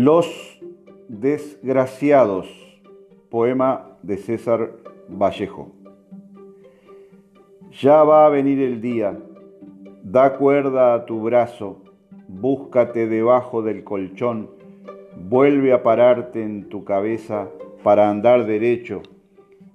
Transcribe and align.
Los 0.00 0.60
desgraciados, 1.08 2.46
poema 3.30 3.98
de 4.04 4.16
César 4.16 4.70
Vallejo. 5.08 5.72
Ya 7.82 8.04
va 8.04 8.24
a 8.24 8.28
venir 8.28 8.60
el 8.60 8.80
día, 8.80 9.18
da 10.04 10.36
cuerda 10.38 10.94
a 10.94 11.04
tu 11.04 11.20
brazo, 11.22 11.82
búscate 12.28 13.08
debajo 13.08 13.60
del 13.60 13.82
colchón, 13.82 14.48
vuelve 15.16 15.72
a 15.72 15.82
pararte 15.82 16.44
en 16.44 16.68
tu 16.68 16.84
cabeza 16.84 17.48
para 17.82 18.08
andar 18.08 18.46
derecho. 18.46 19.02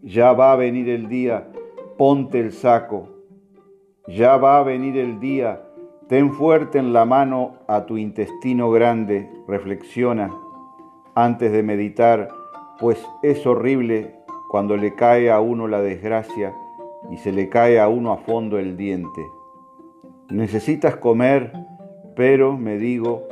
Ya 0.00 0.32
va 0.32 0.52
a 0.52 0.56
venir 0.56 0.88
el 0.88 1.10
día, 1.10 1.46
ponte 1.98 2.40
el 2.40 2.52
saco. 2.52 3.10
Ya 4.08 4.38
va 4.38 4.60
a 4.60 4.62
venir 4.62 4.96
el 4.96 5.20
día, 5.20 5.65
ten 6.08 6.32
fuerte 6.32 6.78
en 6.78 6.92
la 6.92 7.04
mano 7.04 7.54
a 7.66 7.86
tu 7.86 7.96
intestino 7.96 8.70
grande, 8.70 9.30
reflexiona 9.48 10.30
antes 11.14 11.50
de 11.50 11.62
meditar, 11.62 12.28
pues 12.78 13.02
es 13.22 13.46
horrible 13.46 14.14
cuando 14.50 14.76
le 14.76 14.94
cae 14.94 15.30
a 15.30 15.40
uno 15.40 15.66
la 15.66 15.80
desgracia 15.80 16.54
y 17.10 17.16
se 17.16 17.32
le 17.32 17.48
cae 17.48 17.80
a 17.80 17.88
uno 17.88 18.12
a 18.12 18.18
fondo 18.18 18.58
el 18.58 18.76
diente. 18.76 19.22
Necesitas 20.28 20.96
comer, 20.96 21.52
pero, 22.14 22.56
me 22.56 22.76
digo, 22.76 23.22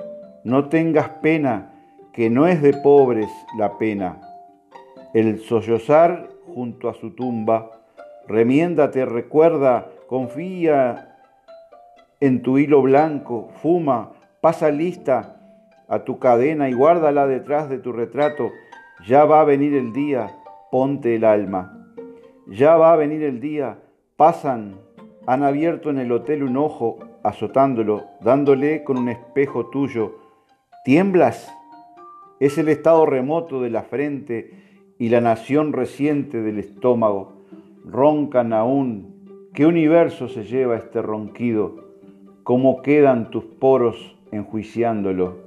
no 0.45 0.69
tengas 0.69 1.09
pena, 1.21 1.73
que 2.13 2.31
no 2.31 2.47
es 2.47 2.63
de 2.63 2.73
pobres 2.73 3.29
la 3.59 3.77
pena. 3.77 4.21
El 5.13 5.41
sollozar 5.41 6.31
junto 6.55 6.89
a 6.89 6.95
su 6.95 7.15
tumba, 7.15 7.71
remiéndate, 8.27 9.05
recuerda, 9.05 9.91
confía 10.07 11.14
en 12.21 12.43
tu 12.43 12.59
hilo 12.59 12.83
blanco, 12.83 13.51
fuma, 13.63 14.13
pasa 14.41 14.71
lista 14.71 15.41
a 15.89 16.05
tu 16.05 16.19
cadena 16.19 16.69
y 16.69 16.73
guárdala 16.73 17.27
detrás 17.27 17.69
de 17.69 17.79
tu 17.79 17.93
retrato. 17.93 18.51
Ya 19.07 19.25
va 19.25 19.41
a 19.41 19.45
venir 19.45 19.75
el 19.75 19.93
día, 19.93 20.31
ponte 20.71 21.15
el 21.17 21.25
alma. 21.25 21.93
Ya 22.47 22.77
va 22.77 22.93
a 22.93 22.97
venir 22.97 23.23
el 23.23 23.41
día, 23.41 23.79
pasan, 24.17 24.79
han 25.27 25.43
abierto 25.43 25.91
en 25.91 25.99
el 25.99 26.13
hotel 26.13 26.43
un 26.43 26.57
ojo, 26.57 26.99
azotándolo, 27.23 28.05
dándole 28.21 28.85
con 28.85 28.99
un 28.99 29.09
espejo 29.09 29.67
tuyo. 29.67 30.19
¿Tiemblas? 30.85 31.51
Es 32.41 32.59
el 32.59 32.69
estado 32.69 33.07
remoto 33.07 33.63
de 33.63 33.71
la 33.71 33.83
frente 33.83 34.51
y 34.99 35.09
la 35.09 35.21
nación 35.21 35.73
reciente 35.73 36.43
del 36.43 36.59
estómago. 36.59 37.47
Roncan 37.85 38.53
aún. 38.53 39.51
¿Qué 39.55 39.65
universo 39.67 40.29
se 40.29 40.45
lleva 40.45 40.77
este 40.77 41.01
ronquido? 41.01 41.84
¿Cómo 42.45 42.83
quedan 42.83 43.31
tus 43.31 43.43
poros 43.43 44.19
enjuiciándolo? 44.31 45.39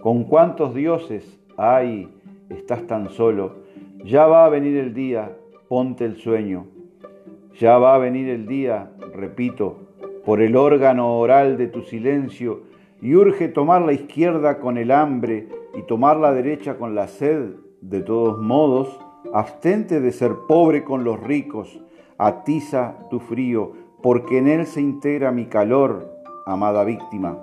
¿Con 0.00 0.24
cuántos 0.24 0.74
dioses 0.74 1.38
hay? 1.56 2.08
Estás 2.48 2.88
tan 2.88 3.10
solo. 3.10 3.58
Ya 4.04 4.26
va 4.26 4.44
a 4.44 4.48
venir 4.48 4.76
el 4.78 4.94
día, 4.94 5.36
ponte 5.68 6.04
el 6.04 6.16
sueño. 6.16 6.66
Ya 7.60 7.78
va 7.78 7.94
a 7.94 7.98
venir 7.98 8.28
el 8.30 8.48
día, 8.48 8.90
repito, 9.14 9.76
por 10.24 10.42
el 10.42 10.56
órgano 10.56 11.16
oral 11.20 11.56
de 11.56 11.68
tu 11.68 11.82
silencio, 11.82 12.62
y 13.00 13.14
urge 13.14 13.46
tomar 13.46 13.82
la 13.82 13.92
izquierda 13.92 14.58
con 14.58 14.76
el 14.76 14.90
hambre 14.90 15.46
y 15.76 15.82
tomar 15.82 16.16
la 16.16 16.32
derecha 16.32 16.78
con 16.78 16.96
la 16.96 17.06
sed. 17.06 17.50
De 17.80 18.00
todos 18.00 18.40
modos, 18.40 18.98
abstente 19.32 20.00
de 20.00 20.10
ser 20.10 20.32
pobre 20.48 20.82
con 20.82 21.04
los 21.04 21.20
ricos, 21.20 21.80
atiza 22.18 22.96
tu 23.08 23.20
frío, 23.20 23.74
porque 24.02 24.38
en 24.38 24.48
él 24.48 24.66
se 24.66 24.80
integra 24.80 25.32
mi 25.32 25.46
calor, 25.46 26.12
amada 26.46 26.84
víctima. 26.84 27.38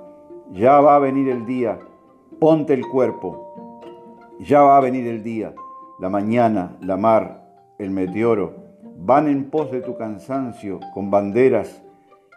Ya 0.52 0.80
va 0.80 0.96
a 0.96 1.00
venir 1.00 1.30
el 1.30 1.46
día, 1.46 1.80
ponte 2.40 2.74
el 2.74 2.86
cuerpo. 2.88 3.80
Ya 4.40 4.62
va 4.62 4.78
a 4.78 4.82
venir 4.82 5.08
el 5.08 5.24
día, 5.24 5.54
la 6.00 6.10
mañana, 6.10 6.76
la 6.82 6.98
mar, 6.98 7.46
el 7.78 7.92
meteoro 7.92 8.66
van 8.98 9.28
en 9.28 9.50
pos 9.50 9.72
de 9.72 9.82
tu 9.82 9.98
cansancio 9.98 10.80
con 10.94 11.12
banderas 11.12 11.82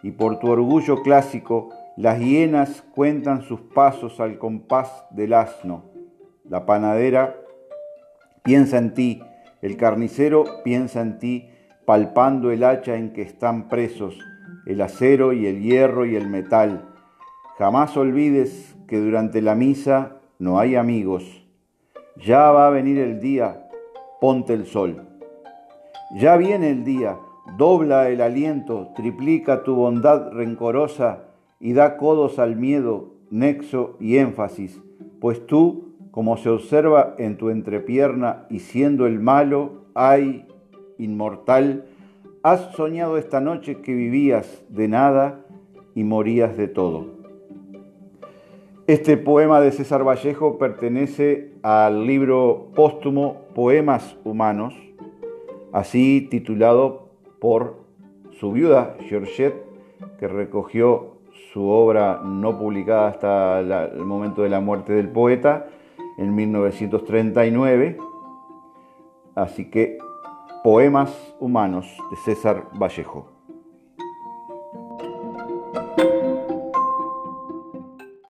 y 0.03 0.12
por 0.12 0.38
tu 0.38 0.50
orgullo 0.50 1.03
clásico 1.03 1.70
las 1.97 2.19
hienas 2.20 2.82
cuentan 2.94 3.43
sus 3.43 3.60
pasos 3.60 4.20
al 4.20 4.38
compás 4.38 5.04
del 5.10 5.32
asno. 5.32 5.84
La 6.44 6.66
panadera 6.66 7.37
piensa 8.43 8.78
en 8.78 8.94
ti, 8.94 9.22
el 9.62 9.76
carnicero 9.76 10.44
piensa 10.62 11.00
en 11.00 11.19
ti, 11.19 11.48
palpando 11.88 12.50
el 12.50 12.65
hacha 12.65 12.97
en 12.97 13.15
que 13.15 13.22
están 13.22 13.71
presos, 13.71 14.19
el 14.66 14.82
acero 14.82 15.32
y 15.32 15.47
el 15.47 15.62
hierro 15.62 16.04
y 16.04 16.16
el 16.16 16.28
metal. 16.28 16.84
Jamás 17.56 17.97
olvides 17.97 18.76
que 18.87 18.99
durante 18.99 19.41
la 19.41 19.54
misa 19.54 20.19
no 20.38 20.59
hay 20.59 20.76
amigos. 20.76 21.49
Ya 22.26 22.50
va 22.50 22.66
a 22.66 22.71
venir 22.71 22.99
el 22.99 23.21
día, 23.21 23.71
ponte 24.21 24.53
el 24.53 24.66
sol. 24.66 25.09
Ya 26.15 26.37
viene 26.37 26.69
el 26.69 26.84
día, 26.84 27.16
dobla 27.56 28.10
el 28.10 28.20
aliento, 28.20 28.88
triplica 28.94 29.62
tu 29.62 29.75
bondad 29.75 30.31
rencorosa 30.32 31.31
y 31.59 31.72
da 31.72 31.97
codos 31.97 32.38
al 32.38 32.55
miedo, 32.55 33.15
nexo 33.31 33.97
y 33.99 34.19
énfasis, 34.19 34.78
pues 35.22 35.47
tú, 35.47 35.94
como 36.10 36.37
se 36.37 36.50
observa 36.50 37.15
en 37.16 37.38
tu 37.38 37.49
entrepierna 37.49 38.44
y 38.50 38.59
siendo 38.59 39.06
el 39.06 39.20
malo, 39.20 39.87
ay, 39.94 40.44
inmortal, 40.98 41.86
has 42.42 42.72
soñado 42.72 43.16
esta 43.16 43.41
noche 43.41 43.81
que 43.81 43.94
vivías 43.94 44.64
de 44.69 44.88
nada 44.88 45.44
y 45.94 46.04
morías 46.04 46.56
de 46.56 46.69
todo. 46.69 47.19
Este 48.86 49.16
poema 49.16 49.60
de 49.60 49.70
César 49.70 50.03
Vallejo 50.03 50.56
pertenece 50.56 51.53
al 51.62 52.06
libro 52.06 52.69
póstumo 52.75 53.48
Poemas 53.54 54.16
Humanos, 54.25 54.75
así 55.72 56.26
titulado 56.31 57.10
por 57.38 57.76
su 58.41 58.53
viuda, 58.53 58.97
Georgette, 59.00 59.62
que 60.19 60.26
recogió 60.26 61.19
su 61.53 61.69
obra 61.69 62.22
no 62.25 62.58
publicada 62.58 63.08
hasta 63.08 63.60
el 63.60 64.04
momento 64.04 64.42
de 64.42 64.48
la 64.48 64.60
muerte 64.60 64.92
del 64.92 65.08
poeta 65.08 65.66
en 66.16 66.34
1939. 66.34 67.98
Así 69.34 69.70
que 69.70 69.98
Poemas 70.71 71.11
Humanos 71.41 71.87
de 72.11 72.17
César 72.19 72.69
Vallejo. 72.75 73.38